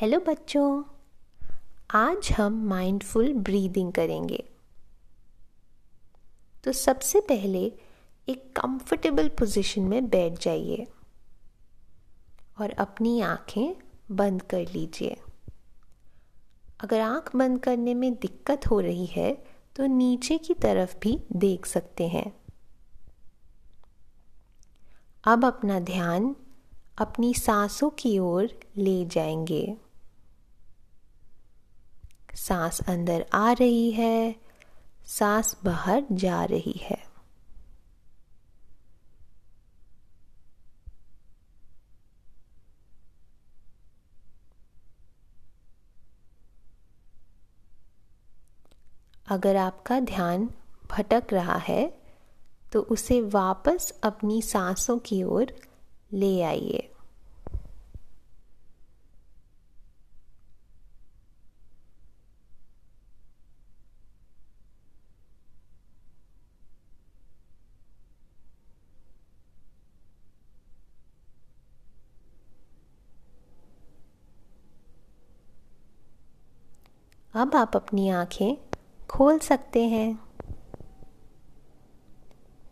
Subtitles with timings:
[0.00, 0.82] Hello बच्चों।
[1.90, 4.44] आज हम माइंडफुल ब्रीदिंग करेंगे।
[6.64, 7.72] तो सबसे पहले
[8.28, 10.86] एक कंफर्टेबल पोजीशन में बैठ जाइए
[12.60, 13.74] और अपनी आँखें
[14.10, 15.16] बंद कर लीजिए।
[16.80, 19.44] अगर आँख बंद करने में दिक्कत हो रही है
[19.76, 22.32] तो नीचे की तरफ़ भी देख सकते हैं।
[25.24, 26.36] अब अपना ध्यान
[26.98, 29.76] अपनी सांसों की ओर ले जाएँगे।
[32.48, 34.34] सांस अंदर आ रही है,
[35.08, 37.06] सांस बाहर जा रही है।
[49.26, 50.48] अगर आपका ध्यान
[50.90, 51.82] भटक रहा है
[52.72, 55.52] तो उसे वापस अपनी सांसों की ओर
[56.12, 56.88] ले आइए।
[77.38, 78.56] अब आप अपनी आँखें
[79.10, 80.14] खोल सकते हैं।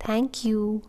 [0.09, 0.83] Thank you